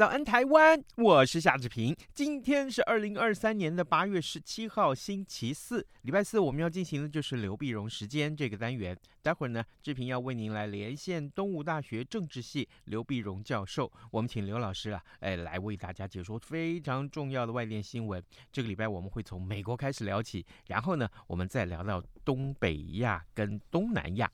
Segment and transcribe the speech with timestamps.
[0.00, 0.82] 早安，台湾！
[0.96, 1.94] 我是夏志平。
[2.14, 6.40] 今天是二零二三年的八月十七号，星期四，礼拜四。
[6.40, 8.96] 我们要进行的就是刘碧荣时间这个单元。
[9.20, 13.92] 待会儿呢，志平要为您来连线东吴大学政治系刘碧荣教授。
[14.10, 18.24] 我们请刘老师啊，哎，来为大家解说非常重要的外电新闻。
[18.50, 24.32] 这个礼拜我们会从美国开始聊起，然后呢，我们再聊到东北亚跟东南亚。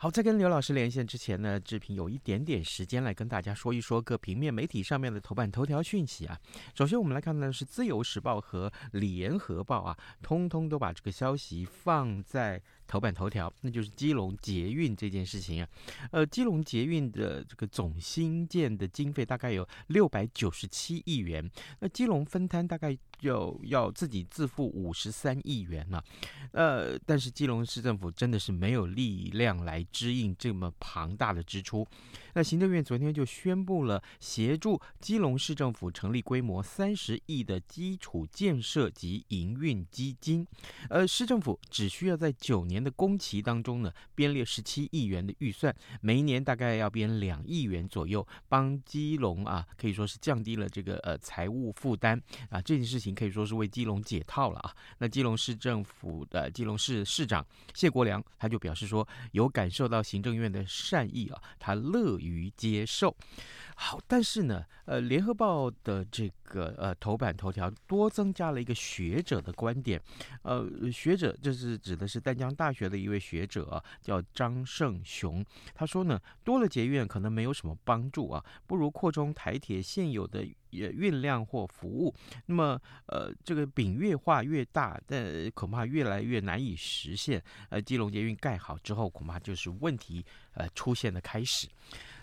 [0.00, 6.38] 好，在跟刘老师连线之前呢，志平有一点点时间来跟大家说一说各平面媒体上面的头版头条讯息啊。
[6.72, 15.68] 首先，我们来看的是《自由时报》和《联合报》啊，通通都把这个消息放在头版头条，那就是基隆捷运这件事情啊。
[16.10, 26.02] 呃，基隆捷运的这个总新建的经费大概有六百九十七亿元，那基隆分摊大概就要自己自付五十三亿元呢、
[26.52, 31.86] 呃，但是基隆市政府真的是没有力量来支应这么庞大的支出。
[32.34, 40.46] 那行政院昨天就宣布了协助基隆市政府成立规模三十亿的基础建设及营运基金，
[40.88, 54.74] 呃，市政府只需要在九年的工期当中呢，编列十七亿元的预算，每一年大概要编两亿元左右，帮基隆啊可以说是降低了这个呃财务负担啊，这件事情可以说是为基隆解套了啊。
[54.98, 57.44] 那基隆市政府的基隆市市长
[57.74, 63.14] 谢国梁他就表示说，有感受到行政院的善意啊，他乐于接受。
[63.80, 70.02] 好，但是呢，呃，联合报的这个呃头版头条多增加了一个学者的观点，
[70.42, 75.44] 呃，学者就是指的是淡江大学的一位学者，叫张胜雄，
[75.76, 80.44] 他说呢，多了捷运可能没有什么帮助啊，不如扩充台铁现有的。
[80.70, 87.42] 也运量或服务，那么呃，这个饼越画越大，但恐怕越来越难以实现。
[87.70, 90.22] 呃，基隆捷运盖好之后，恐怕就是问题
[90.52, 91.66] 呃出现的开始。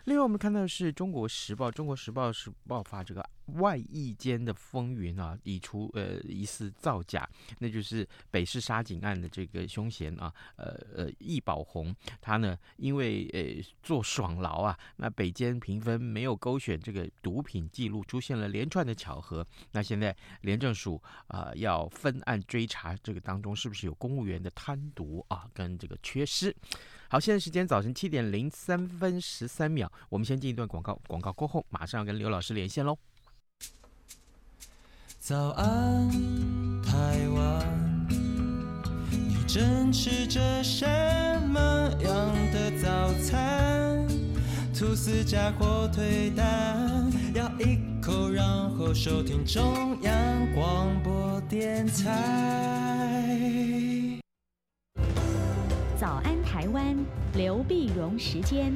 [0.06, 3.28] 另外，我们看到的是《中国时报》，《中国时报》是爆发这个
[3.58, 7.28] 外溢间的风云啊，疑出呃疑似造假，
[7.58, 19.46] 那就是北市杀警案的这个凶嫌啊，呃呃易宝红，他呢因为呃做爽劳啊，那北监评分没有勾选这个毒品记录，出现了连串的巧合。
[19.72, 26.56] 那现在廉政署啊、要分案追查，这个当中是不是有公务员的贪渎啊跟这个缺失？
[27.16, 32.98] 好，现在时间早晨七点零三分十三秒，我们先进一段广告，广告过后马上要跟刘老师连线喽。
[35.18, 36.10] 早安，
[36.84, 38.08] 台湾，
[39.10, 40.86] 你正吃着什
[41.48, 44.06] 么样的早餐？
[44.78, 48.46] 吐司加火腿蛋，咬一口，然
[48.76, 53.06] 后收听中央广播电台。
[55.98, 56.94] 早安，台湾，
[57.36, 58.74] 刘碧荣时间。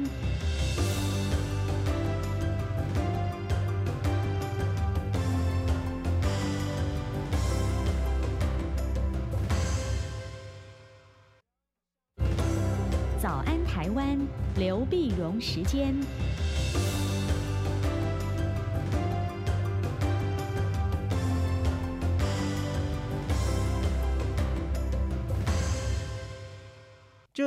[13.20, 14.18] 早安，台湾，
[14.56, 15.94] 刘碧荣时间。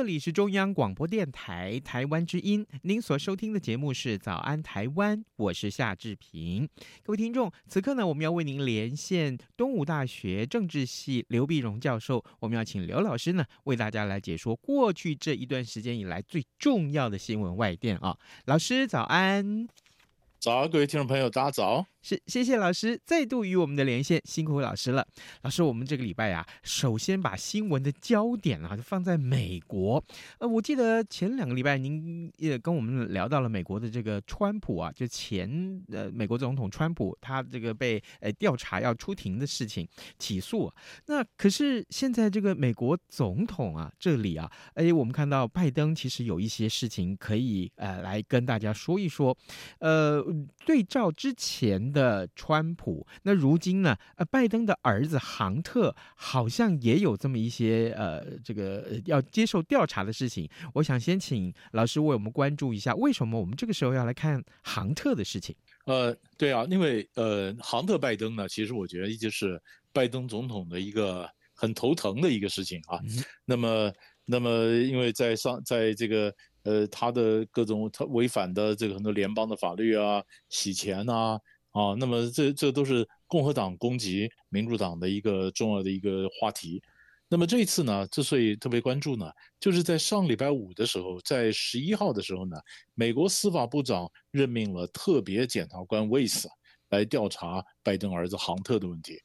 [0.04, 6.68] 这里是中央广播电台台湾之音，您所收听的节目是《早安台湾》，我是夏志平。
[7.02, 18.14] 各位听众，此刻呢，我们要为您连线东吴大学政治系刘碧荣教授，我们要请刘老师呢，为大家来解说过去这一段时间以来最重要的新闻外电啊。
[18.44, 19.66] 老师早安，
[20.38, 21.86] 早，各位听众朋友，大家早。
[22.06, 25.06] 是，谢谢老师再度与我们的连线，辛苦老师了。
[25.40, 30.04] 老师，我们这个礼拜啊，首先把新闻的焦点啊就放在美国。
[30.36, 40.70] 呃，我记得前两个礼拜您也跟我们聊到了美国的这个川普啊，就前呃美国总统川普，他这个被呃调查要出庭的事情起诉。
[41.06, 49.34] 那可是现在这个美国总统啊这里啊，哎，我们看到拜登其实有一些事情可以呃来跟大家说一说。
[49.78, 50.22] 呃，
[50.66, 60.46] 对照之前的川普，那如今呢，呃，拜登的儿子杭特好像也有这么一些呃，这个要接受调查的事情。
[60.74, 65.54] 我想先请老师为我们关注一下，为什么我们这个时候要来看杭特的事情？
[65.86, 69.60] 呃，对啊，因为呃，杭特拜登呢，其实我觉得一直是
[69.92, 72.98] 拜登总统的一个很头疼的一个事情啊。
[73.04, 73.92] 嗯、那么，
[74.24, 81.38] 那么因为在上在这个呃，他的各种他违反的这个很多联邦的法律啊，洗钱啊
[81.74, 86.80] 啊，那么这这都是共和党攻击民主党的一个重要的一个话题。
[87.28, 89.28] 那么这一次呢，之所以特别关注呢，
[89.58, 92.56] 就是在上礼拜五的时候，在十一号的时候呢，
[92.94, 96.48] 美国司法部长任命了特别检察官威斯
[96.90, 99.18] 来调查拜登儿子杭特的问题，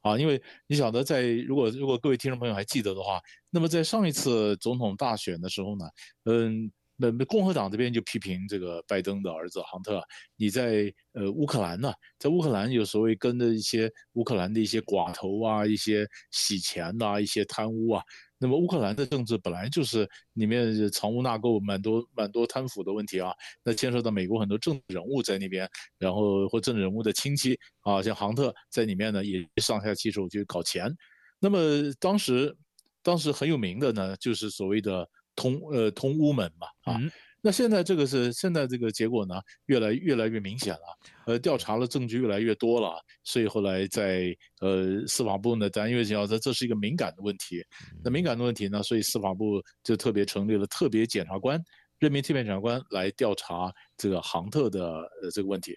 [0.00, 3.20] 啊，因为你晓得，在如果如果各位听众朋友还记得的话，
[3.50, 5.84] 那么在上一次总统大选的时候呢，
[6.24, 6.72] 嗯。
[7.00, 10.02] 那共和党这边就批评这个拜登的儿子杭特，
[10.36, 18.02] 你在呃乌克兰呢，在乌克兰有所谓跟着一些乌克兰的一些寡头啊，一些洗钱呐、一些贪污啊。
[18.36, 23.32] 那么乌克兰的政治本来就是里面藏污纳垢，蛮多蛮多贪腐的问题啊。
[23.64, 25.66] 那牵涉到美国很多政治人物在那边，
[25.98, 30.94] 然后或政治人物的亲戚啊，像杭特在里面呢，也上下其手去搞钱。
[31.38, 31.58] 那么
[31.98, 32.54] 当时
[33.02, 35.08] 当时很有名的呢，就是所谓的。
[35.40, 37.10] 通呃通屋门嘛啊，嗯、
[37.40, 40.80] 那现在这个是现在这个结果呢，越来越来越明显了，
[41.26, 47.64] 呃调查的证据越来越多了，所以后来在呃司法部呢，咱因为讲这这是一个敏感的问题，
[48.04, 51.58] 那敏感的问题呢，所以司法部就特别成立了特别检察官，
[51.98, 54.84] 任命特别检察官来调查这个杭特的
[55.22, 55.74] 呃这个问题。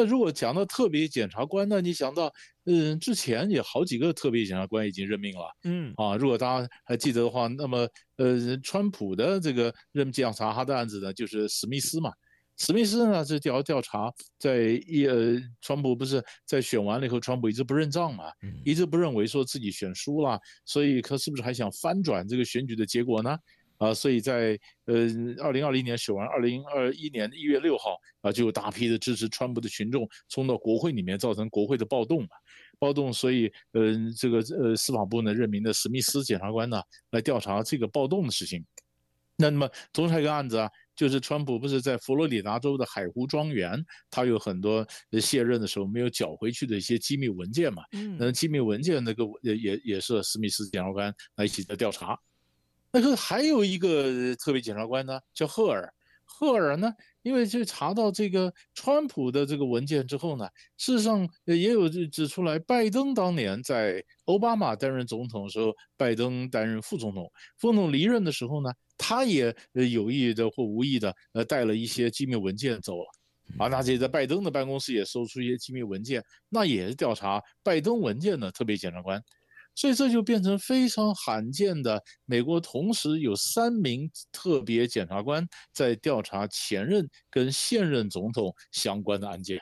[0.00, 2.32] 那如果讲到特别检察官，那你想到，
[2.64, 7.86] 嗯，之前也好几个特别检察官已经任命了，嗯啊，如果大家还记得的话，那么
[8.16, 12.10] 呃，川普的这个任命调查他的案子呢，就是史密斯嘛。
[12.56, 18.24] 史密斯呢是调调查在一呃，川普不是在选完了以后，川普一直不认账嘛，
[18.64, 23.36] 一直不认为说自己选输了，所以他是不是还想翻转这个选举的结果呢？
[23.80, 24.94] 啊，所以在呃
[25.42, 32.28] 二零二零年选完，二零二一年一月六号啊，就有大批的支持川普的群众冲到国会里面，造成国会的暴动嘛，
[32.78, 33.10] 暴动。
[33.10, 36.82] 所以呃，这个呃司法部呢任命的史密斯检察官呢
[37.12, 38.62] 来调查这个暴动的事情。
[39.36, 44.86] 那么同时还有一个案子啊，就是川普不是在佛罗里达州的海湖庄园，他有很多
[45.18, 52.18] 卸任的时候没有缴回去的一些机密文件嘛，嗯，那机密文件那个也也也是史密斯检察官来一起在调查。
[52.92, 55.92] 那个还有一个特别检察官呢，叫赫尔。
[56.32, 56.90] 赫尔呢，
[57.22, 60.48] 因为就查到这个川普的这个文件之后呢，
[60.78, 73.06] 事实上也有指出来，拜登当年在奥巴马担任总统的时候，拜登担任副总统，副总统离任的时候呢，他也有意的或无意的呃带了一些机密文件走了，
[73.58, 79.22] 啊，那这在拜登的办公室也搜出一些机密文件，那也是调查拜登文件的特别检察官。
[79.80, 89.58] 所以这就变成非常罕见的，美国同时有三名特别检察官在调查前任跟现任总统相关的案件，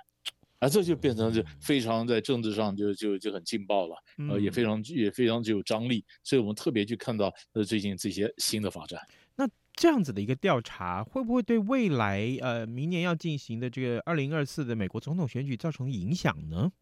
[0.59, 3.94] 啊，这就变成就非常在政治上就就就很劲爆了，
[4.29, 9.00] 呃，也非常也非常具有张力，所以我们特别去看到呃最近这些新的发展。
[9.37, 16.73] 那这样子的一个调查，会不会对未来呃明年要进行的这个二零二四的美国总统选举造成影响呢？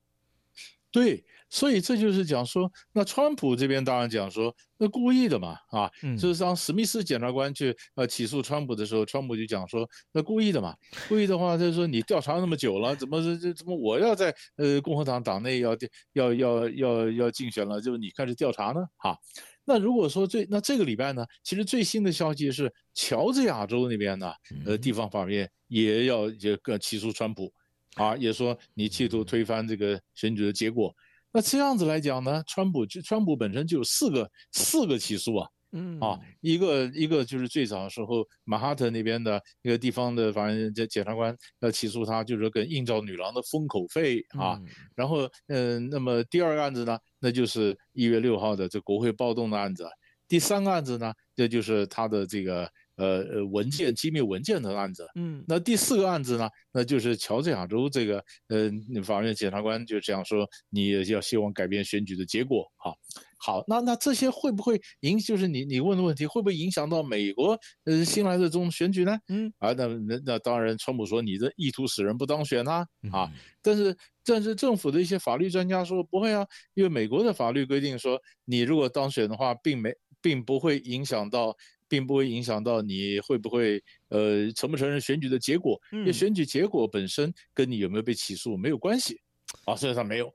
[0.93, 10.75] 对，所以这就是讲说，那川普这边当然讲说，那故意的嘛，啊，就是当史密斯检察官去呃起诉川普的时候，川普就讲说，那故意的嘛，
[11.07, 15.77] 故意的话就是说你调查那么久了，怎么这这怎么我要在呃共和党党内要
[16.15, 18.81] 要要要要竞选了，就是你开始调查呢？
[18.97, 19.19] 哈，
[19.67, 24.33] 那如果说最那这个礼拜呢，其实最新的消息是，乔治亚州那边呢，
[24.65, 27.53] 呃地方法院也要也个起诉川普。
[27.97, 30.95] 啊，也说你企图推翻这个选举的结果，
[31.33, 35.99] 那这样子来讲呢，川普就川普本身就有四个四个起诉啊，嗯。
[35.99, 44.61] 啊，一个一个就是最早的时候，马哈特那边的一个地方的法院检检察官要起诉他，就是说跟应召女郎的封口费啊，
[44.95, 49.89] 然后嗯，那么第二个案子呢，那就是一月六号的这国会暴动的案子，
[50.29, 52.71] 第三个案子呢，这就是他的这个。
[52.97, 58.71] 呃呃，文件机密文件的案子，嗯，那第四个案子呢，那就是乔治亚州这个，呃，
[59.05, 62.95] 法院检察官就这样说，你要希望改变选举的结果，哈，
[63.39, 69.19] 好，那那这些会不会影，就是你你问的问题，会不会影响到美国呃新来的总统选举呢？
[69.29, 79.93] 嗯，啊，那那那当然，川普说你的意图使人不当选啊，啊，但是但是政府的一些法律专家说不会啊，因为美国的法律规定说，你如果当选的话，并没。
[80.23, 81.55] 并不会影响到
[81.89, 89.21] 并不会影响到你会不会呃承不承认选举的结果，因为选举结果本身跟你有没有被起诉没有关系，
[89.65, 90.33] 啊，实际上没有，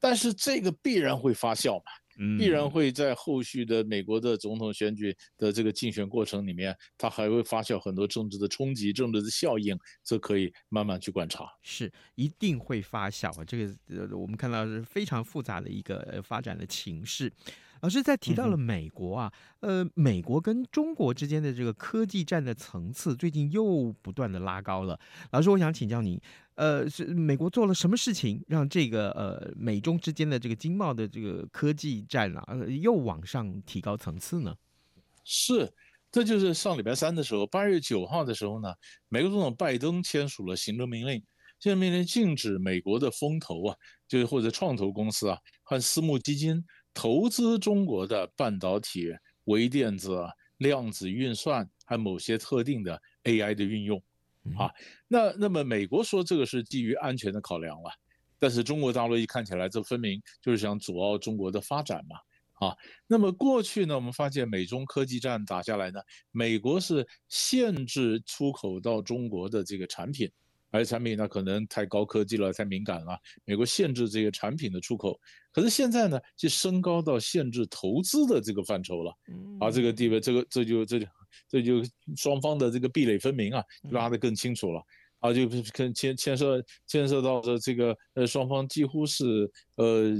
[0.00, 1.84] 但是这个必然会发酵嘛。
[2.38, 11.44] 必然会在后续的美国的总统选举的这个竞选过程里面，它还会发酵很多政治的冲击、政治的效应，这可以慢慢去观察。
[11.60, 13.44] 是，一定会发酵啊！
[13.44, 17.30] 这个呃，我们看到是非常复杂的一个发展的情势。
[17.80, 24.98] 老师在提到了美国啊，呃，美国跟中国之间的这个科技战的层次，最近又不断的拉高了。
[25.30, 26.20] 老师，我想请教您。
[26.54, 34.56] 呃，是美国做了什么事情，让这个呃美中之间的这个经贸的这个科技战啊，呃，又往上提高层次呢？
[35.22, 35.70] 是，
[36.10, 38.72] 这就是上礼拜三的时候，八月九号的时候呢，
[39.10, 41.16] 美国总统拜登签署了行政命令，
[41.58, 43.76] 行政命令禁止美国的风投啊，
[44.08, 46.64] 就是或者创投公司啊和私募基金
[46.96, 50.26] 投资中国的半导体、微电子、
[50.56, 54.02] 量子运算和某些特定的 AI 的运用。
[54.56, 54.72] 啊，
[55.06, 57.90] 那那么美国说这个是基于安全的考量了，
[58.38, 62.16] 但是中国大陆一看起来，这分明就是想阻碍中国的发展嘛。
[62.66, 62.74] 啊，
[63.06, 66.00] 那么过去呢，我们发现美中科技战打下来呢，
[66.30, 70.30] 美国是限制出口到中国的这个产品，
[70.70, 75.18] 而产品呢可能太高科技了，太敏感了，美国限制这些产品的出口。
[75.52, 79.12] 可是现在呢，就升高到限制投资的这个范畴了。
[79.60, 81.06] 啊，这个地位，这个这就这就。
[81.48, 81.82] 这就
[82.16, 84.82] 双方的这个壁垒分明啊，拉得更清楚了
[85.18, 90.14] 啊，就跟牵牵涉牵涉到的这个呃双方几乎是呃，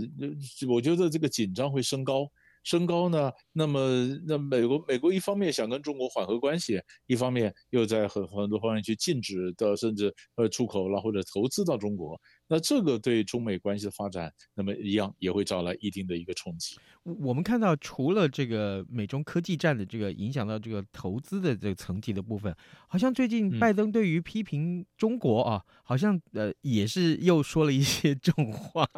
[0.68, 2.30] 我觉得这个紧张会升高，
[2.66, 3.80] 升高呢，那么
[4.26, 12.20] 那美国美国一方面想跟中国缓和关系，一方面又在很很多方面去禁止的，甚至呃出口了或者投资到中国。
[12.48, 16.76] 那这个对中美关系的发展，那么一样也会招来一定的一个冲击。
[17.02, 22.54] 我们看到，除了这个美中科技战的这个影响到这个投资的这个层级的部分，
[22.88, 28.88] 好像最近拜登对于批评中国啊，嗯、好像呃也是又说了一些 重话。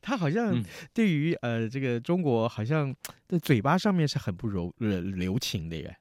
[0.00, 0.62] 他好像
[0.94, 2.94] 对于呃这个中国，好像
[3.28, 5.96] 在嘴巴上面是很不柔呃留情的耶。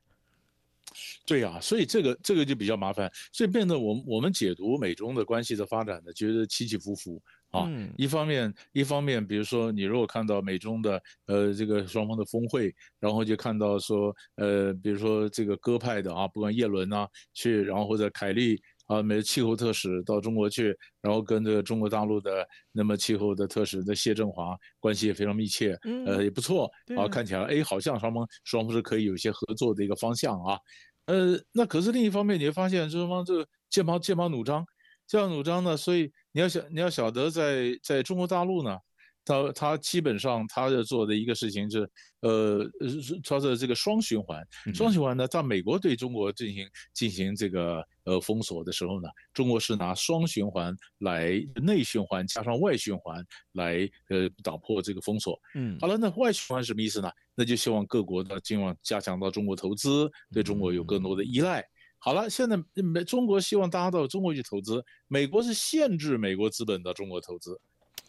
[1.30, 7.22] 对呀、啊，所以这个这个就比较麻烦，所以变得我们我们解读美中的关系的发展呢，觉得起起伏伏
[7.52, 7.66] 啊。
[7.68, 26.68] 嗯、一方面一方面，比如说你如果看到美中的呃这个双方的峰会，然后就看到说呃比如说这个鸽派的啊，不管叶伦啊去，然后或者凯利啊，美气候特使到中国去，然后跟这个中国大陆的那么气候的特使的谢振华关系也非常密切，呃也不错
[26.98, 30.58] 啊，看起来哎好像双方双方是可以有一些合作的一个方向啊。
[31.10, 34.64] 呃，那可是另一方面，你会发现这方这个剑拔剑拔弩张，
[35.08, 38.78] 剑拔弩张呢，所以你要晓你要晓得，在在中国大陆呢，
[39.30, 41.88] 他他基本上他要做的一个事情是，
[42.22, 42.66] 呃，
[43.24, 44.44] 他的这个双循环，
[44.74, 55.40] 双循环呢，在美国对中国进行进行这个呃封锁的时候呢，中国是拿双循环来内循环加上外循环来呃打破这个封锁。
[55.54, 57.12] 嗯，好了，那外循环什么意思呢？
[57.36, 61.64] 那就希望各国呢尽量加强到中国投资，对中国有更多的依赖。
[62.02, 67.60] 好了，现在美中国希望大家到中国去投资，美国是限制美国资本到中国投资，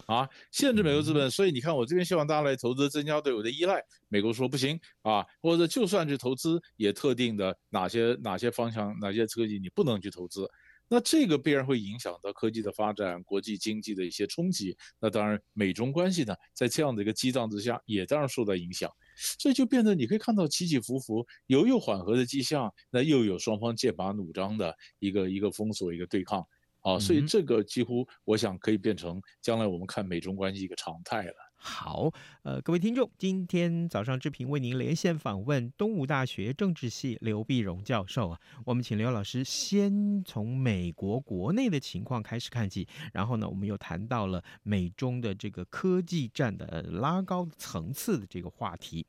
[0.05, 1.29] 啊，限制美国资本。
[1.29, 3.83] 所以你看，我这边希望大家来投资，增加对我的依赖。
[4.09, 10.49] 美国说不行啊，或者就算去投资，也特定的哪些哪些方向、哪些科技你不能去投资。
[10.93, 14.75] 那这个必然会影响到科技的发展、国际经济的一些冲击。
[14.99, 18.91] 那当然，美中关系呢，在这样的一个激荡之下，也当然受到影响。
[19.39, 26.45] 所以就变得你可以看到起起伏伏，有有缓和的迹象，那又有双方剑拔弩张的一个一个封锁、一个对抗
[26.81, 26.99] 啊。
[26.99, 31.33] 所以这个几乎我想可以变成将来我们看美中关系一个常态了。
[31.63, 32.11] 好，
[32.41, 38.39] 呃，各位听众，今天早上志平为您连线访问东吴大学政治系刘碧荣教授啊。
[38.65, 49.05] 我们请刘老师先从美国国内的情况开始看起，然后呢，我们又谈到了美中的这个科技战的拉高层次的这个话题。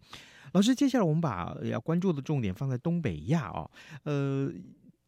[0.53, 3.71] 老师，接下来我们把要关注的重点放在东北亚哦，
[4.05, 4.53] 呃。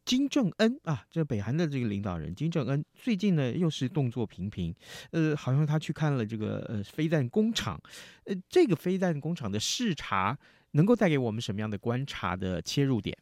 [0.05, 4.75] 金正恩啊，这北韩的这个领导人金正恩最近呢又是动作频频，
[5.13, 7.81] 呃，好像他去看了这个呃飞弹工厂，
[8.25, 10.39] 呃，这个飞弹工厂的视察
[10.73, 13.17] 能够带给我们什么样的观察的切入点？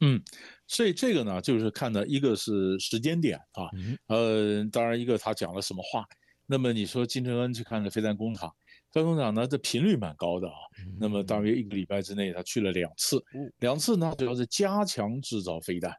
[0.00, 0.22] 嗯，
[0.66, 3.68] 所以这个呢就是看的一个是时间点啊，
[4.06, 6.04] 呃，当然一个他讲了什么话，
[6.46, 8.54] 那么你说金正恩去看了飞弹工厂。
[8.92, 10.54] 张工长呢，这频率蛮高的啊。
[10.98, 13.22] 那么大约一个礼拜之内，他去了两次，
[13.58, 15.92] 两次呢主要是加强制造飞弹，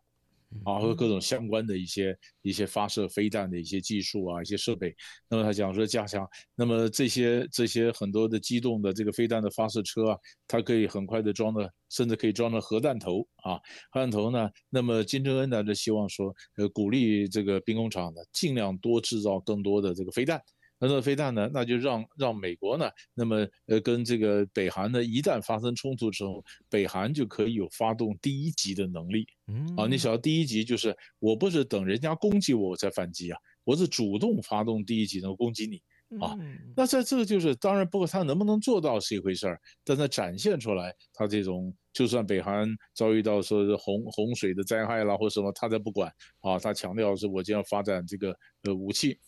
[0.66, 4.94] 啊，和各种相关的一些一些发射飞弹的一些技术啊，一些设备。
[5.30, 13.56] 那么他讲说加强，那么这些这些很多的机动的这个飞弹的发射车啊，它可以很快的装的，甚至可以装的核弹头啊，
[13.92, 20.42] 核弹头呢，那么金正恩呢就希望说，呃，鼓励这个兵工厂呢尽量多制造更多的这个飞弹。
[20.82, 29.28] 那这个飞弹呢，那就让让美国呢，那么呃跟这个北韩呢，一旦发生冲突之后，北韩就可以有发动第一级的能力。
[29.46, 35.80] 嗯，啊，你想要第一级就是我不是等人家攻击我我才反击啊，我是主动发动第一级能攻击你
[36.20, 36.36] 啊。
[36.76, 49.20] 那在这个就是当然，不过他能不能做到是一回事儿，但他展现出来他这种，就算北韩遭遇到说是洪洪水的灾害啦或什么，他才不管啊，他强调是我就要发展这个呃武器。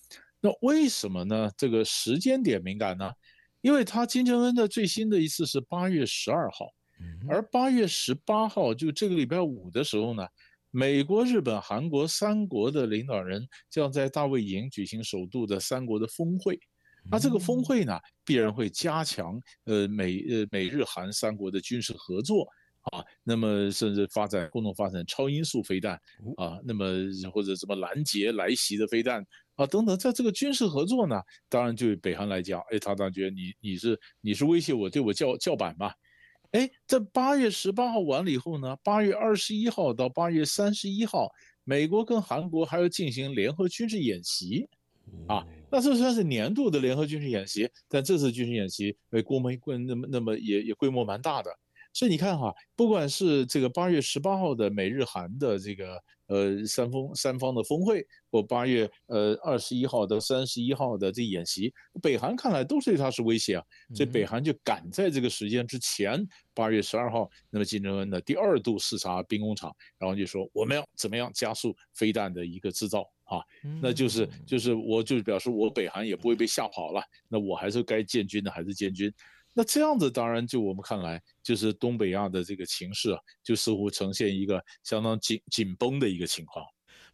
[0.44, 1.50] 那为什么呢？
[1.58, 3.10] 这个时间点敏感呢？
[3.62, 6.66] 因为他金正恩的最新的一次是八月十二号，
[7.30, 10.28] 而八月十八号就这个礼拜五的时候呢，
[10.70, 16.60] 美国、日本、韩国三国的领导人将在大卫营举行首度的三国的峰会。
[17.10, 22.46] 那这个峰会呢，必然会加强呃美呃美日韩三国的军事合作
[22.92, 25.94] 啊，那么甚至发展共同发展超音速飞弹
[26.36, 26.86] 啊，那么
[27.32, 29.26] 或者什么拦截来袭的飞弹。
[29.56, 35.94] 啊，等等，在这个军事合作呢，当然就北韩来讲，哎，他当然觉得你你是你是威胁我，对我叫叫板嘛。
[36.52, 41.30] 哎，在八月十八号完了以后呢，八月二十一号到八月三十一号，
[41.64, 44.68] 美国跟韩国还要进行联合军事演习，
[45.28, 51.52] 啊，那这算是年度的联合军事演习，但这次军事演习为规模那么那么也也规模蛮大的，
[51.94, 56.02] 所以你看哈，不管是这个八月十八号的美日韩的这个。
[56.34, 61.72] 呃，三峰三方的峰会，或八月呃二十一号到三十一号的这演习，
[62.02, 63.64] 北韩看来都对他是威胁啊，
[63.94, 73.38] 所以北韩就赶在这个时间之前，八月十二号，那么金正恩呢第二度视察兵工厂，然后就说我们要怎么样加速飞弹的一个制造啊，
[73.80, 79.14] 那就是就是我就表示我北韩也不会被吓跑了，那我还是该建军的还是建军。
[79.54, 86.66] 那这样子当然就我们看来，就是东北亚的这个情势啊，就似乎呈现一个相当紧紧绷的一个情况。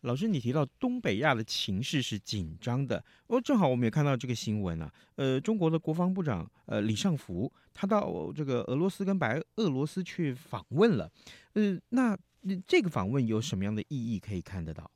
[0.02, 11.12] 老师，你提到东北亚的情势是紧张的，哦，正好我们也看到这个新闻啊，呃，中国的国防部长呃李尚福他到这个俄罗斯跟白俄罗斯去访问了，
[11.52, 12.18] 呃，那
[12.66, 14.90] 这个访问有什么样的意义可以看得到？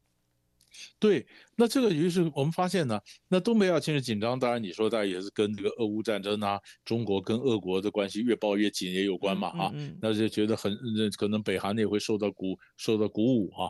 [0.99, 10.77] 对，那这个于是我们发现呢，那东北亚情势紧张，当然你说大家也是跟这个俄乌战争啊，中国跟俄国的关系越抱越紧也有关嘛啊，那就觉得很
[11.17, 13.69] 可能北韩也会受到鼓受到鼓舞啊。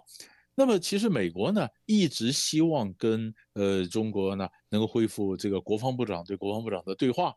[0.55, 7.33] 那么其实美国呢一直希望跟呃中国呢能够恢复这个国防部长对国防部长的对话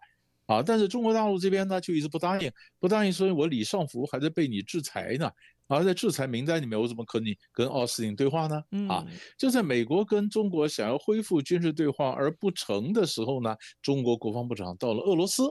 [0.47, 5.31] 啊，但是中国大陆这边呢就一直不答应，不答应，所以我李尚福还在被你制裁呢。
[5.69, 8.63] 而在制裁名单里面，我怎么可能跟奥斯汀对话呢？
[8.89, 9.05] 啊，
[9.37, 15.43] 就在美国跟中国想要恢复军事对话而不成的时候呢，中国国防部长到了俄罗斯，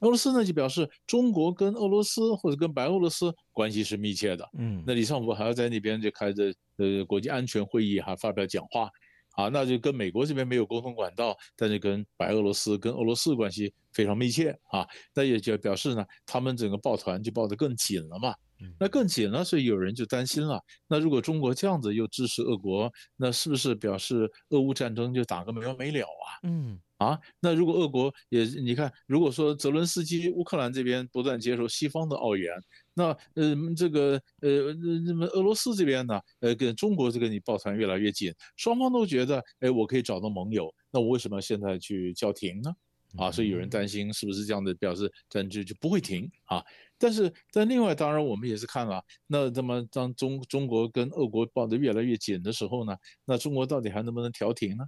[0.00, 4.46] 俄罗斯呢就表示中国跟俄罗斯或者跟白俄罗斯关系是密切的。
[4.58, 8.90] 嗯，那李尚福还要在那边就开着呃国际安全会议还发表讲话，
[9.30, 18.34] 啊，那就跟美国这边没有沟通管道，但是跟白俄罗斯跟俄罗斯关系非常密切啊，那也就表示呢，他们整个抱团就抱得更紧了嘛。
[18.78, 20.60] 那更紧了，所以有人就担心了。
[20.88, 26.26] 那如果中国这样子又支持俄国，那是不是表示俄乌战争就打个没完没了啊？
[26.42, 32.52] 嗯，啊，那如果俄国也，你看，如果说泽伦斯基乌克兰这边不断接受西方的奥援，
[32.94, 34.72] 那呃这个呃
[35.06, 42.70] 那么俄罗斯这边呢，呃跟中国这个你抱团越来越紧，双方都觉得，哎，我可以找到盟友，那我为什么现在去叫停呢？
[43.16, 46.64] 啊，所以有人担心是不是这样的表示战争就不会停啊？
[46.98, 54.84] 但是，但另外，当然我们也是看了，那那么当中中国跟俄国抱得越来越紧的时候呢，那中国到底还能不能调停呢？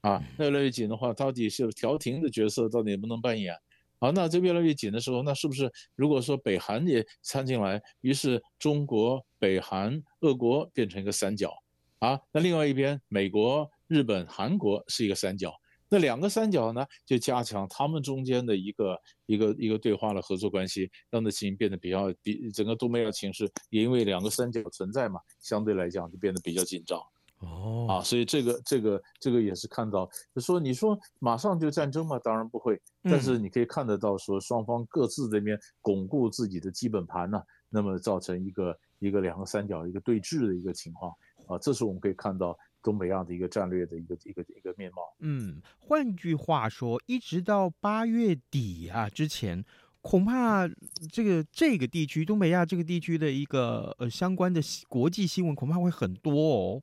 [0.00, 3.54] 啊，那越来越紧的话，到底是调停的角色到底能不能扮演？
[3.98, 11.52] 啊，那这越来越紧的时候，那是不是如果说北韩也掺进来，于是中国、北韩、俄国变成一个三角
[11.98, 12.18] 啊？
[12.32, 15.52] 那另外一边，美国、日本、韩国是一个三角。
[15.90, 27.00] 那两个三角呢，就加强他们中间的一个一个一个对话的合作关系，让这情形变得比较比整个东北亚情势也因为两个三角存在嘛，相对来讲就变得比较紧张。
[27.40, 41.12] 哦，啊，所以这个这个这个也是看到，就说你说马上就战争嘛，当然不会，但是你可以看得到说双方各自这边巩固自己的基本盘呢，那么造成一个一个两个三角一个对峙的一个情况
[41.46, 42.58] 啊，这是我们可以看到。
[42.82, 45.02] 东北亚的一个战略的一个一个一个面貌。
[45.20, 49.64] 嗯，换句话说，一直到八月底啊之前，
[50.00, 50.68] 恐怕
[51.12, 56.82] 这个这个地区东北亚这个地区的一个呃相关的国际新闻恐怕会很多哦。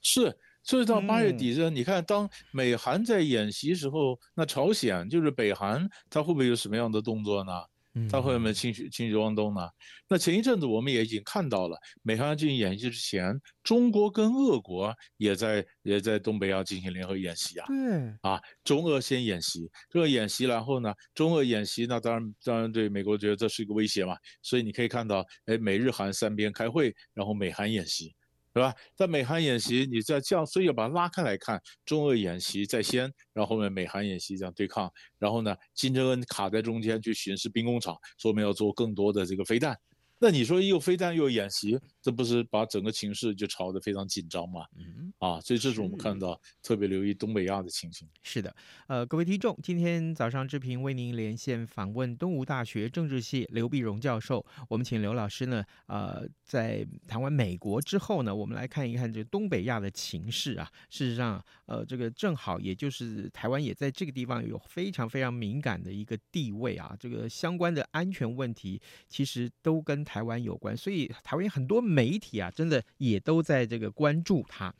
[0.00, 7.52] 是，所以到八月底这，嗯、你看，当美韩在演习时候，那朝鲜就是北韩，他会不会有什么样的动作呢？
[8.10, 9.68] 他会不会轻举轻举妄动呢？
[10.08, 17.66] 那前一阵子我们也已经看到了，美韩进行演习之前，中国跟俄国也在也在东北亚进行联合演习啊。
[17.66, 17.76] 对
[18.22, 28.14] 啊，中俄先演习，这个演习，然后呢，中俄演习，那当然当然对美国觉得这是一个威胁嘛，所以你可以看到，哎，美日韩三边开会，然后美韩演习。
[28.54, 28.74] 是吧？
[28.94, 39.76] 在美韩演习，你在这样，所以要把它拉开来看，中俄演习在先，然后后面美韩演习这样对抗，然后呢，金正恩卡在中间去巡视兵工厂，说我们要做更多的这个飞弹。
[40.18, 44.66] 那你说又飞弹又演习，这不是把整个情势就炒得非常紧张嘛？
[44.76, 48.08] 嗯，啊，所以这是我们看到特别留意东北亚的情形。
[48.22, 48.54] 是的，
[48.88, 54.44] 呃，各位听众，今天早上志平为您连线访问东吴大学政治系刘碧荣教授。
[54.68, 60.68] 我们请刘老师呢，呃，在谈完美国之后呢，我们来看一看这东北亚的情势啊。
[60.90, 66.96] 事实上，呃，这个正好也就是台湾也在这个地方有非常非常敏感的一个地位啊。
[66.98, 74.72] 这个相关的安全问题其实都跟台湾有关，所以台湾很多媒体啊，真的也都在这个关注它。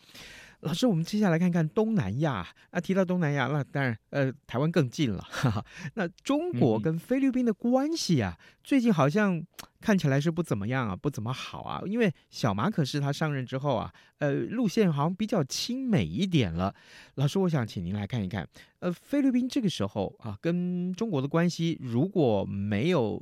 [0.60, 2.80] 老师，我们接下来看看东南亚啊。
[2.80, 5.20] 提到东南亚，那当然，呃，台湾更近了。
[5.28, 9.44] 哈哈，那中国跟菲律宾的关系啊，最近好像。
[9.82, 16.74] 看起来是不怎么样啊，不怎么好啊，因为小马可是他上任之后啊，呃，路线好像比较亲美一点了。
[17.16, 23.20] 老师，我想请您来看一看，呃，菲律宾这个时候啊，跟中国的关系如果没有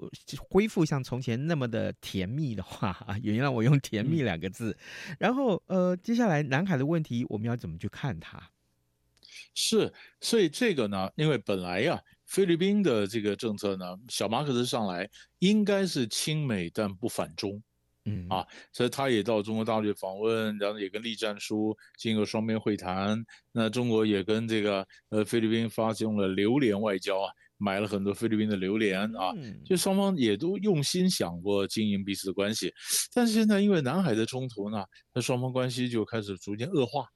[0.51, 4.77] 恢复像从前那么的甜蜜的话啊，原谅我用“甜蜜”两个字。
[5.19, 8.39] 然后，呃，接下来南海的问题，我们要怎么去看它？
[9.55, 12.01] 是，所以这个呢，因为本来呀。
[12.27, 15.11] 菲律宾的这个政策呢，小马可仕上来
[15.41, 17.61] 应该是亲美但不反中，
[18.05, 23.21] 嗯啊，所以他也到中国大陆访问，然后也跟栗战书经过双边会谈。
[23.51, 29.35] 那中国也跟这个呃菲律宾发动了榴莲外交啊，买了很多菲律宾的榴莲啊，
[29.65, 32.73] 就双方也都用心想过经营彼此的关系。
[33.13, 37.09] 但是现在因为南海的冲突呢，那双方关系就开始逐渐恶化。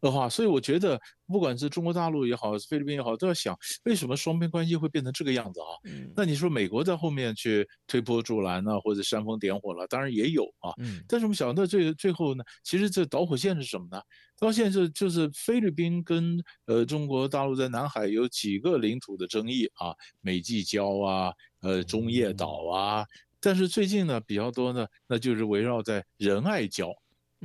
[0.00, 5.66] 的话，所以我觉得，不管是中国大陆也好，菲律宾也好，都要想为什么双边关系会变成这个样子啊？
[5.84, 10.72] 嗯，那你说美国在后面去推波助澜呢，或者煽风点火了，当然也有啊。
[10.78, 14.00] 嗯，但是我们想到最最后呢，其实这导火线是什么呢？
[14.38, 23.04] 导火线是就是菲律宾跟呃中国大陆在南海有几个领土的争议啊，美济礁啊，呃中业岛啊。
[23.40, 26.92] 但是最近呢比较多呢，那就是围绕在仁爱礁，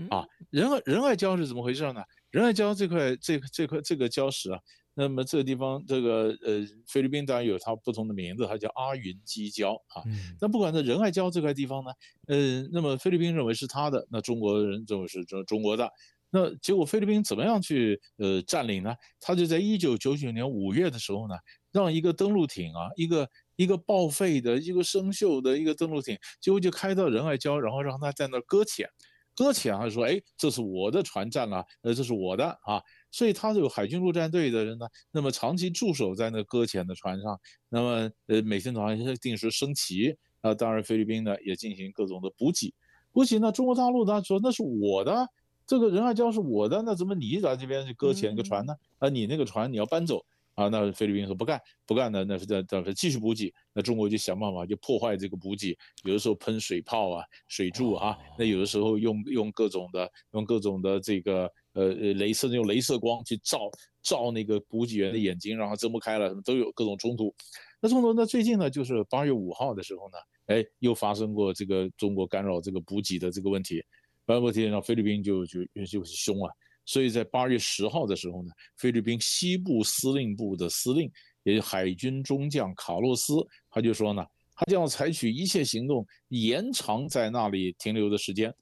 [0.09, 2.03] 啊，仁爱仁爱礁是怎么回事呢？
[2.33, 4.59] 仁爱礁这块这这块这个礁石啊，
[4.95, 10.01] 那么这个地方这个呃菲律宾当然有它不同的名字，它叫阿云基礁啊。
[10.41, 11.91] 那不管在仁爱礁这块地方呢，
[12.27, 15.87] 呃，那么菲律宾认为是他的，那中国人认为是中中国的。
[16.31, 18.95] 那结果菲律宾怎么样去呃占领呢？
[19.19, 21.35] 他就在一九九九年五月的时候呢，
[21.71, 28.89] 让一个登陆艇啊，一个一个报废的一个生锈的一个登陆艇，结果就开到仁爱礁，然后让它在那儿搁浅。
[29.35, 40.53] 搁浅，还是说：“哎，这是我的船占了，呃，这是我的啊。”所以他是有海军陆战队的人呢，那么长期驻守在那搁浅的船上，那么呃，每天早上定时升旗啊。
[40.53, 42.73] 当然，菲律宾呢也进行各种的补给。
[43.11, 45.27] 补给呢，中国大陆他说那是我的，
[45.65, 48.75] 这个仁爱礁是我的，那怎么你在这边去搁浅一个船呢？
[48.99, 50.25] 啊，你那个船你要搬走。
[50.55, 63.69] 啊，那菲律宾说不干，不干呢，那是在在继续补给，那中国就想办法就破坏这个补给，有的时候喷水炮啊、水柱啊，那有的时候用用各种的用各种的这个呃呃镭射用镭射光去照
[64.03, 67.33] 照那个补给员的眼睛，让他睁不开了，什么都有各种冲突。
[67.81, 73.83] 那冲突那最近呢，就是八月五号的时候呢，哎，又发生过这个中国干扰这个补给的这个问题，
[74.27, 76.53] 干扰问题让菲律宾就就就凶啊。
[76.85, 81.11] 所以在八月十号的时候呢，菲律宾西部司令部的司令，
[81.43, 83.35] 也就是海军中将卡洛斯，
[83.69, 88.53] 他就说呢，他将要采取一切行动，延长在那里停留的时间，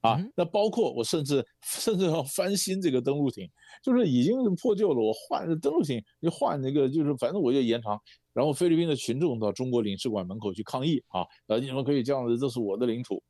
[0.00, 3.48] 啊，那包括我甚至甚至要翻新这个登陆艇，
[3.82, 8.00] 就是已经破旧了，我换登陆艇，你换那个，就是反正我就延长。
[8.34, 13.22] 然后菲律宾的群众到中国领事馆门口去抗议啊，呃，你们可以这样子，这是我的领土，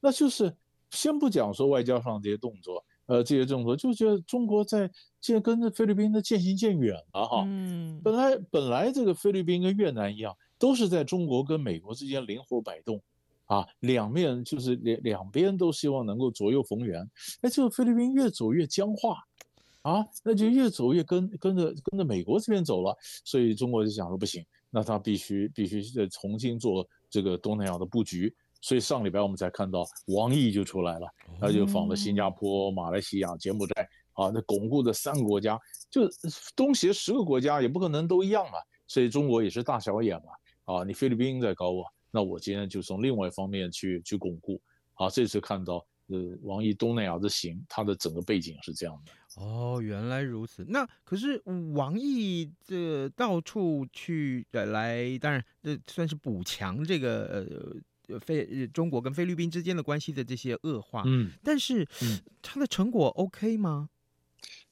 [0.00, 0.54] 那就是
[0.90, 2.82] 先不讲说外交上这些动作。
[3.10, 4.88] 呃，这些政策就觉得中国在
[5.20, 7.42] 这跟着菲律宾的渐行渐远了哈。
[7.44, 13.02] 嗯，本来本来这个菲律宾跟越南一样，都是在中国跟美国之间灵活摆动，
[13.46, 17.02] 啊，两面就是两两边都希望能够左右逢源。
[17.40, 19.16] 哎，这个菲律宾越走越僵化，
[19.82, 22.96] 啊，那就越走越跟跟着跟着美国这边走了。
[23.24, 28.32] 所以中国就想说不行，那他必须必须再重新做这个东南亚的布局。
[28.60, 31.06] 所以上礼拜我们才看到王毅就出来了，
[31.40, 35.58] 他就访了新加坡、马来西亚、柬埔寨啊，那巩固的三个国家，
[35.90, 36.02] 就
[36.54, 38.58] 东协十个国家也不可能都一样嘛。
[38.86, 40.32] 所以中国也是大小眼嘛。
[40.66, 44.60] 啊，你菲律宾在搞我，那我今天就从另外一方面去去巩固。
[44.94, 49.12] 好，这次看到呃王毅东南亚的行，他的整个背景是这样的。
[49.42, 50.64] 哦，原来如此。
[50.68, 51.42] 那可是
[51.74, 57.80] 王毅这到处去来，当然这算是补强这个呃
[58.18, 61.02] 菲中国跟菲律宾之间的关系的这些恶化。
[61.06, 61.86] 嗯，但是
[62.42, 63.88] 他的成果 OK 吗？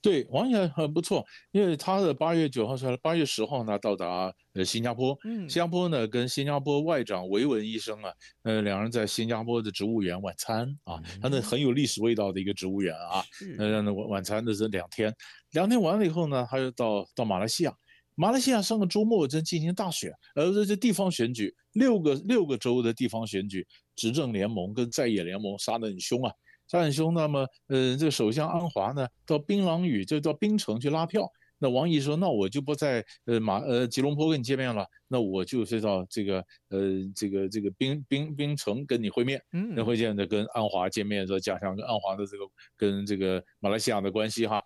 [0.01, 8.11] 对，王毅很不错，因为他的八月九号出来，八月十号呢到达呃新加坡，嗯，新加坡呢跟新加坡外长维文医生啊，
[8.45, 13.23] 呃两人在新加坡的植物园晚餐啊，他那很有历史味道的一个植物园啊，
[13.59, 15.13] 呃那晚晚餐的是两天，
[15.51, 17.75] 两天完了以后呢，他又到到马来西亚，
[18.21, 26.33] 马来西亚上个周末正进行大选，呃这这地方选举，六个六个州的地方选举，执政联盟跟在野联盟杀得很凶啊。
[26.67, 31.23] 杀很凶，那么，呃，这个首相安华呢，到槟榔屿就到槟城去拉票。
[31.61, 36.81] 那王毅说，那我就不在呃马呃吉隆坡跟你见面了，那我就是到这个呃
[37.15, 42.45] 这个这个槟槟槟城跟你会面，嗯，那会见的跟安华见面，说加强跟安华的这个
[42.77, 44.63] 跟这个马来西亚的关系哈。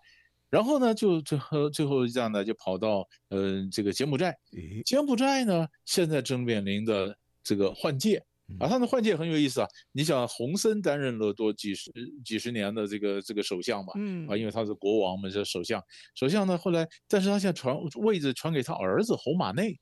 [0.53, 4.37] 然后呢，就最后最后这样呢，就跑到呃这个柬埔寨，
[4.85, 8.23] 柬埔寨呢现在正面临的这个换届。
[8.59, 9.67] 啊，他的换届很有意思啊！
[9.93, 11.89] 你想，洪森担任了多几十
[12.23, 15.81] 几十年的这个这个首相嘛，嗯，啊，因为他是国王嘛，是首相，
[16.13, 19.75] 首相呢后来，但是他现在传位置传给他儿子侯马内，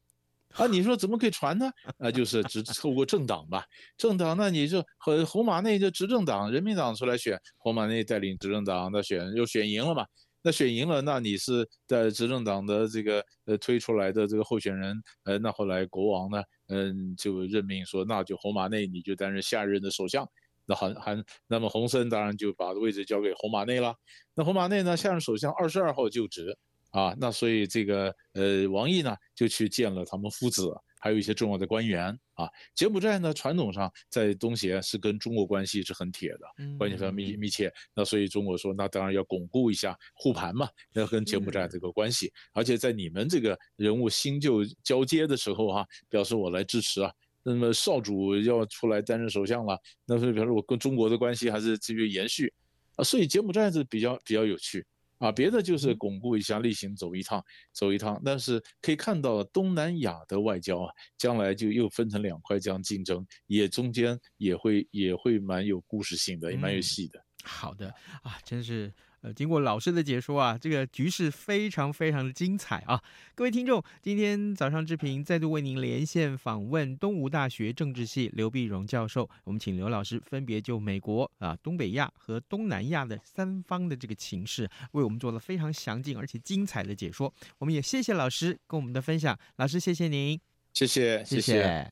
[0.53, 1.69] 啊，你说怎么可以传呢？
[1.97, 3.65] 啊，就是只透过政党吧，
[3.97, 10.05] 政党那你就和侯马内就执政党人民党出来选，侯马内带领执政党的选又选赢了嘛。
[10.41, 20.27] 那选赢了，那你是在执政党的这个呃推出来的这个候选人，呃，那后来国王呢，嗯，就任命说，那就侯马内你就担任下一任的首相，
[20.65, 23.95] 那还还那么洪森当然就把位置交给侯马内了，
[24.33, 26.57] 那侯马内呢下任首相二十二号就职
[26.91, 30.71] 啊，那所以这个呃王毅呢就去见了他们父子。
[31.03, 36.39] 还有一些重要的官员啊，柬埔寨呢，传统上在东协是跟中国关系是很铁的，
[36.77, 37.71] 关系非常密密切。
[37.93, 42.31] 那所以中国说，那当然要巩固一下护盘嘛，要跟柬埔寨这个关系。
[42.53, 47.11] 而且在你们这个人物新旧交接的时候哈、啊，表示我来支持啊。
[47.43, 49.75] 那么少主要出来担任首相了，
[50.05, 52.53] 那所以表示我跟中国的关系还是继续延续
[52.95, 53.03] 啊。
[53.03, 54.85] 所以柬埔寨是比较比较有趣。
[55.21, 58.21] 啊，别的就是巩固一下，例行走一趟，走一趟。
[58.25, 67.19] 但是可以看到东南亚的外交啊，将来就又分成两块这样竞争，也中间也会也会蛮有故事性的，也蛮有戏的。
[67.19, 67.87] 嗯，好的
[68.23, 68.93] 啊，真是。
[69.21, 73.01] 呃，经过老师的解说啊，这个局势非常非常的精彩啊！
[73.35, 87.31] 各位听众，今天早上志平再度为您连线访问东吴大学政治系刘碧荣教授，我们请刘老师分别就美国啊、东北亚和东南亚的三方的这个情势，为我们做了非常详尽而且精彩的解说。
[87.59, 90.39] 我们也谢谢老师跟我们的分享，老师谢谢您，
[90.73, 91.91] 谢谢谢谢。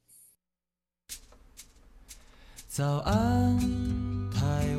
[2.67, 3.59] 早安，
[4.31, 4.78] 台湾。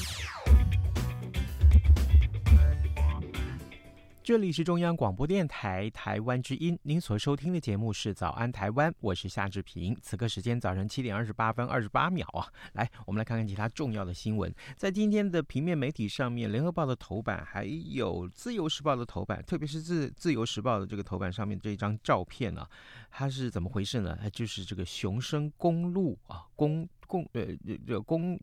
[4.23, 9.97] 这里是中央广播电台台湾之音，您所收听的节目是《早安台湾》，我是夏志平。
[9.99, 14.53] 此刻时间早晨七点二十八分二十八秒啊，来，我们来看看其他重要的新闻。
[14.77, 22.69] 在今天的平面媒体上面，《联合报》的头版，还有《自由时报》的头版，特别是自《自由时报》的这个头版上面这一张照片啊，
[23.09, 24.15] 它是怎么回事呢？
[24.21, 28.39] 它就是这个雄升公路啊，公公呃这个公。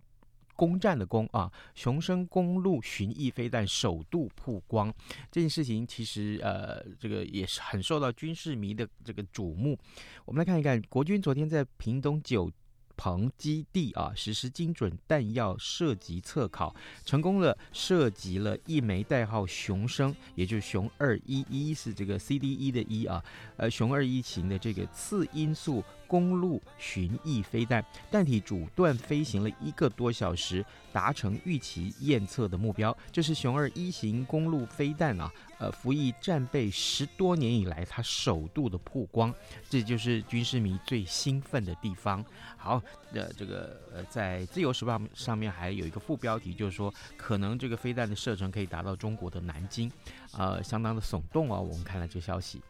[0.58, 4.92] 攻占的攻啊，雄升公路巡弋飞弹首度曝光，
[5.30, 9.78] 这件事情其实呃，这个也是很受到军事迷的这个瞩目。
[10.24, 12.50] 我们来看一看，国军昨天在屏东九
[12.98, 23.24] 鹏基地啊实施精准弹药射击测考，成功了射击了一枚代号雄升，也就是雄二一一是这个 C D E 的一啊，
[23.56, 25.82] 呃雄二一型的这个次音速。
[26.08, 32.96] 公路巡弋飞弹，弹体阻断飞行了一个多小时，达成预期验测的目标。
[33.12, 39.34] 这是雄二一型公路飞弹啊，呃，服役战备十多年以来，它首度的曝光，
[39.68, 42.24] 这就是军事迷最兴奋的地方。
[42.56, 49.90] 好，呃，这个呃，在自由时报上面还有一个副标题，就是说可能这个飞弹的射程可以达到中国的南京，
[50.32, 51.60] 呃，相当的耸动哦。
[51.60, 52.62] 我们看了这消息。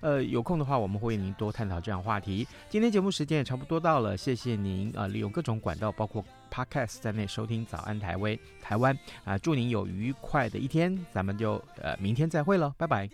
[0.00, 2.46] 呃，有空的话，我们会为您多探讨这样话题。
[2.68, 13.08] 今天节目时间也差不多到了，谢谢您啊、利用各种管道，包括 Podcast 在内收听《早安台湾台湾》啊、祝您有愉快的一天，咱们就呃明天再会了，拜拜。